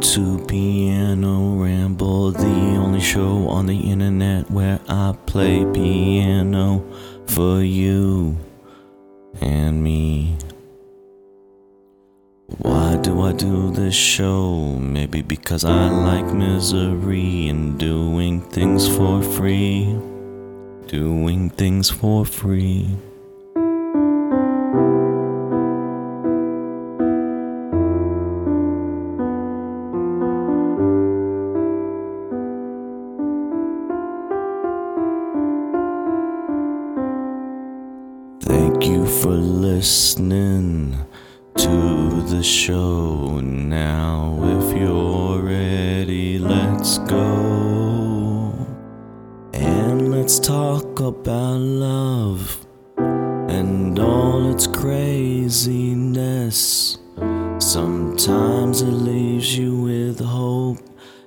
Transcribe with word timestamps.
To 0.00 0.38
Piano 0.46 1.62
Ramble, 1.62 2.32
the 2.32 2.76
only 2.76 3.00
show 3.00 3.48
on 3.48 3.66
the 3.66 3.78
internet 3.78 4.50
where 4.50 4.78
I 4.88 5.14
play 5.26 5.64
piano 5.72 6.84
for 7.26 7.62
you 7.62 8.36
and 9.40 9.82
me. 9.82 10.36
Why 12.58 12.96
do 12.96 13.22
I 13.22 13.32
do 13.32 13.70
this 13.70 13.94
show? 13.94 14.76
Maybe 14.78 15.22
because 15.22 15.64
I 15.64 15.88
like 15.88 16.26
misery 16.26 17.48
and 17.48 17.78
doing 17.78 18.42
things 18.42 18.86
for 18.86 19.22
free. 19.22 19.98
Doing 20.86 21.50
things 21.50 21.90
for 21.90 22.24
free. 22.24 22.86
Thank 38.78 38.92
you 38.92 39.06
for 39.06 39.30
listening 39.30 40.98
to 41.56 42.22
the 42.28 42.42
show. 42.42 43.40
Now, 43.40 44.38
if 44.42 44.76
you're 44.76 45.40
ready, 45.40 46.38
let's 46.38 46.98
go. 46.98 48.52
And 49.54 50.10
let's 50.10 50.38
talk 50.38 51.00
about 51.00 51.58
love 51.58 52.66
and 52.98 53.98
all 53.98 54.52
its 54.52 54.66
craziness. 54.66 55.78
Sometimes 57.58 58.82
it 58.82 58.92
leaves 58.92 59.56
you 59.56 59.74
with 59.80 60.20
hope, 60.20 60.80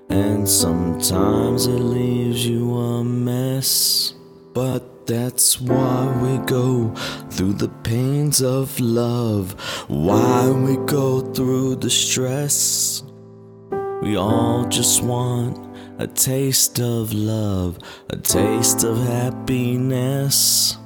and 0.08 0.48
sometimes 0.48 1.66
it 1.66 1.80
leaves 1.80 2.46
you 2.46 2.78
a 2.78 3.04
mess. 3.04 4.14
But 4.54 4.99
that's 5.10 5.60
why 5.60 6.06
we 6.22 6.38
go 6.46 6.94
through 7.32 7.54
the 7.54 7.70
pains 7.82 8.44
of 8.44 8.80
love, 8.80 9.54
why 9.88 10.48
we 10.52 10.78
go 10.86 11.22
through 11.34 11.78
the 11.78 11.90
stress. 11.90 13.02
We 14.04 14.18
all 14.18 14.66
just 14.66 15.02
want 15.02 15.58
a 15.98 16.06
taste 16.06 16.80
of 16.80 17.12
love, 17.12 17.80
a 18.12 18.18
taste 18.18 18.84
of 18.84 19.00
happiness. 19.00 20.78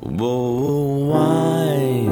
Whoa, 0.00 1.10
why 1.12 2.06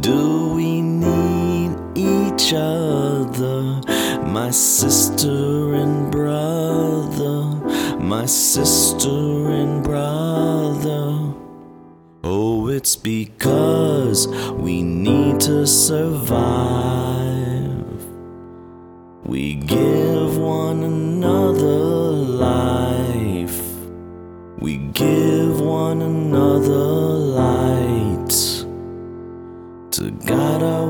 do 0.00 0.52
we 0.54 0.82
need 0.82 1.78
each 1.94 2.52
other? 2.52 3.80
My 4.26 4.50
sister 4.50 5.74
and 5.76 6.01
my 8.18 8.26
sister 8.26 9.08
and 9.08 9.82
brother. 9.82 11.32
Oh, 12.22 12.68
it's 12.68 12.94
because 12.94 14.28
we 14.52 14.82
need 14.82 15.40
to 15.40 15.66
survive. 15.66 16.34
We 19.24 19.54
give 19.54 20.36
one 20.36 20.82
another 20.82 21.78
life. 22.48 23.62
We 24.58 24.76
give 24.76 25.58
one 25.62 26.02
another 26.02 26.84
light 27.40 28.34
to 29.92 30.10
guide 30.26 30.62
our 30.62 30.81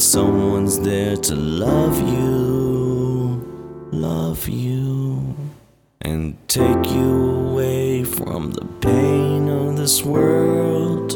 someone's 0.00 0.80
there 0.80 1.16
to 1.16 1.34
love 1.34 1.98
you, 2.00 3.88
love 3.92 4.48
you, 4.48 5.36
and 6.00 6.36
take 6.48 6.86
you 6.90 7.48
away 7.48 8.04
from 8.04 8.50
the 8.52 8.64
pain 8.80 9.48
of 9.48 9.76
this 9.76 10.02
world. 10.02 11.10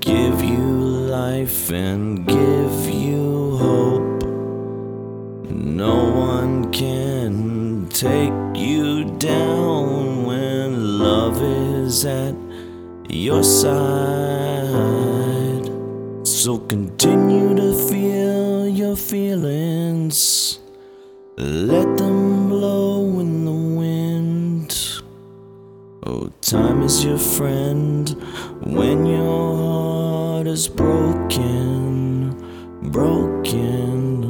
Give 0.00 0.42
you 0.42 0.56
life 0.56 1.70
and 1.70 2.26
give 2.26 2.88
you 2.88 3.56
hope. 3.56 4.22
No 5.50 6.10
one 6.10 6.72
can 6.72 7.88
take 7.90 8.32
you 8.56 9.04
down 9.18 10.24
when 10.24 10.98
love 10.98 11.40
is 11.42 12.04
at 12.04 12.34
your 13.08 13.44
side. 13.44 14.37
So 16.38 16.54
continue 16.56 17.50
to 17.56 17.74
feel 17.88 18.68
your 18.68 18.94
feelings. 18.94 20.60
Let 21.36 21.98
them 21.98 22.48
blow 22.48 23.18
in 23.18 23.44
the 23.44 23.50
wind. 23.50 24.72
Oh, 26.06 26.30
time 26.40 26.84
is 26.84 27.04
your 27.04 27.18
friend 27.18 28.08
when 28.62 29.04
your 29.04 29.56
heart 29.56 30.46
is 30.46 30.68
broken, 30.68 32.36
broken. 32.92 34.22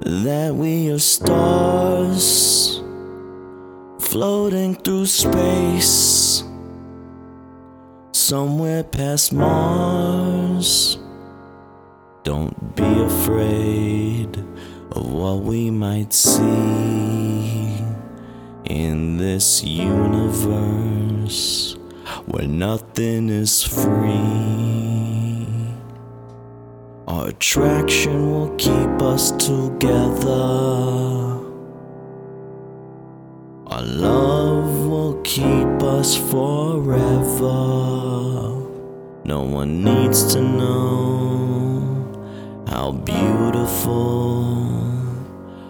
that 0.00 0.54
we 0.54 0.90
are 0.90 0.98
stars 0.98 2.80
floating 4.00 4.74
through 4.74 5.06
space 5.06 6.44
somewhere 8.12 8.84
past 8.84 9.32
Mars. 9.34 10.98
Don't 12.22 12.74
be 12.74 13.02
afraid 13.02 14.38
of 14.92 15.12
what 15.12 15.40
we 15.42 15.70
might 15.70 16.14
see 16.14 17.76
in 18.64 19.18
this 19.18 19.62
universe 19.62 21.02
where 22.26 22.48
nothing 22.48 23.28
is 23.28 23.62
free. 23.62 25.46
Our 27.08 27.28
attraction 27.28 28.30
will 28.30 28.54
keep 28.56 29.02
us 29.02 29.32
together. 29.32 30.30
Our 33.66 33.82
love 33.82 34.86
will 34.86 35.20
keep 35.22 35.82
us 35.82 36.16
forever. 36.16 37.52
No 39.24 39.42
one 39.42 39.82
needs 39.84 40.32
to 40.34 40.40
know 40.40 42.02
how 42.68 42.92
beautiful 42.92 44.44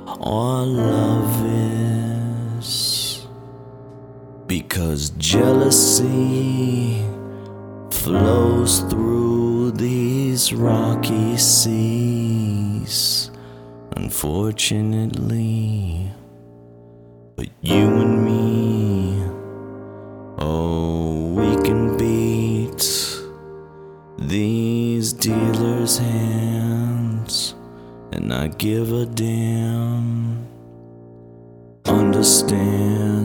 our 0.06 0.64
love 0.66 1.46
is. 1.46 1.91
Because 4.52 5.16
jealousy 5.16 7.00
flows 7.90 8.80
through 8.80 9.70
these 9.70 10.52
rocky 10.52 11.38
seas. 11.38 13.30
Unfortunately, 13.96 16.10
but 17.34 17.48
you 17.62 17.86
and 18.04 18.24
me, 18.26 19.24
oh, 20.36 21.32
we 21.32 21.56
can 21.64 21.96
beat 21.96 22.84
these 24.18 25.14
dealers' 25.14 25.96
hands 25.96 27.54
and 28.12 28.28
not 28.28 28.58
give 28.58 28.92
a 28.92 29.06
damn. 29.06 30.46
Understand, 31.86 33.21